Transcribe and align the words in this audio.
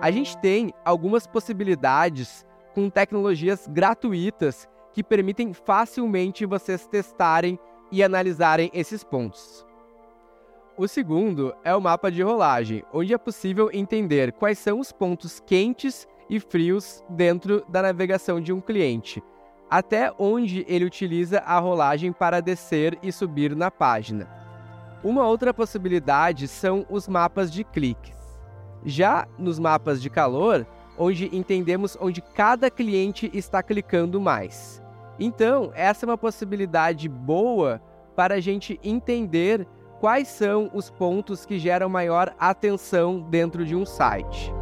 A 0.00 0.12
gente 0.12 0.38
tem 0.38 0.72
algumas 0.84 1.26
possibilidades 1.26 2.46
com 2.72 2.88
tecnologias 2.88 3.66
gratuitas 3.66 4.68
que 4.92 5.02
permitem 5.02 5.52
facilmente 5.52 6.46
vocês 6.46 6.86
testarem 6.86 7.58
e 7.90 8.02
analisarem 8.02 8.70
esses 8.72 9.02
pontos. 9.02 9.66
O 10.76 10.86
segundo 10.86 11.52
é 11.64 11.74
o 11.74 11.80
mapa 11.80 12.12
de 12.12 12.22
rolagem, 12.22 12.84
onde 12.92 13.12
é 13.12 13.18
possível 13.18 13.68
entender 13.72 14.30
quais 14.32 14.60
são 14.60 14.78
os 14.78 14.92
pontos 14.92 15.40
quentes 15.40 16.06
e 16.30 16.38
frios 16.38 17.02
dentro 17.08 17.64
da 17.68 17.82
navegação 17.82 18.40
de 18.40 18.52
um 18.52 18.60
cliente, 18.60 19.20
até 19.68 20.12
onde 20.16 20.64
ele 20.68 20.84
utiliza 20.84 21.40
a 21.40 21.58
rolagem 21.58 22.12
para 22.12 22.40
descer 22.40 22.96
e 23.02 23.10
subir 23.10 23.56
na 23.56 23.68
página. 23.68 24.28
Uma 25.02 25.26
outra 25.26 25.52
possibilidade 25.52 26.46
são 26.46 26.86
os 26.88 27.08
mapas 27.08 27.50
de 27.50 27.64
cliques. 27.64 28.17
Já 28.84 29.26
nos 29.38 29.58
mapas 29.58 30.00
de 30.00 30.08
calor, 30.08 30.66
onde 30.96 31.34
entendemos 31.36 31.96
onde 32.00 32.20
cada 32.20 32.70
cliente 32.70 33.30
está 33.32 33.62
clicando 33.62 34.20
mais. 34.20 34.82
Então, 35.18 35.70
essa 35.74 36.04
é 36.04 36.08
uma 36.08 36.18
possibilidade 36.18 37.08
boa 37.08 37.80
para 38.14 38.34
a 38.34 38.40
gente 38.40 38.78
entender 38.82 39.66
quais 40.00 40.28
são 40.28 40.70
os 40.72 40.90
pontos 40.90 41.44
que 41.44 41.58
geram 41.58 41.88
maior 41.88 42.34
atenção 42.38 43.20
dentro 43.20 43.64
de 43.64 43.74
um 43.74 43.84
site. 43.84 44.52